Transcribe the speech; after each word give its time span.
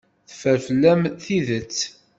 Teffer 0.29 0.57
fell-am 0.67 1.03
tidet. 1.23 1.77